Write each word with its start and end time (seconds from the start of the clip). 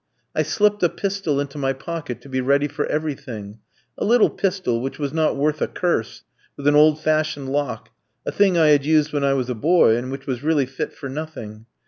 "I 0.33 0.41
slipped 0.41 0.81
a 0.81 0.89
pistol 0.89 1.39
into 1.39 1.59
my 1.59 1.73
pocket 1.73 2.21
to 2.21 2.27
be 2.27 2.41
ready 2.41 2.67
for 2.67 2.87
everything; 2.87 3.59
a 3.99 4.03
little 4.03 4.31
pistol 4.31 4.81
which 4.81 4.97
was 4.97 5.13
not 5.13 5.37
worth 5.37 5.61
a 5.61 5.67
curse, 5.67 6.23
with 6.57 6.65
an 6.65 6.75
old 6.75 6.99
fashioned 6.99 7.49
lock 7.51 7.89
a 8.25 8.31
thing 8.31 8.57
I 8.57 8.69
had 8.69 8.83
used 8.83 9.13
when 9.13 9.23
I 9.23 9.33
was 9.35 9.51
a 9.51 9.53
boy, 9.53 9.95
and 9.95 10.09
which 10.11 10.25
was 10.25 10.41
really 10.41 10.65
fit 10.65 10.91
for 10.91 11.07
nothing. 11.07 11.67